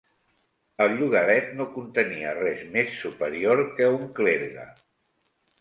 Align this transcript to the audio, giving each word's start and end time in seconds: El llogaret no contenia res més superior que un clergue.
El 0.85 0.93
llogaret 1.01 1.51
no 1.59 1.67
contenia 1.75 2.33
res 2.39 2.65
més 2.79 2.97
superior 3.05 3.65
que 3.79 3.91
un 3.99 4.11
clergue. 4.23 4.69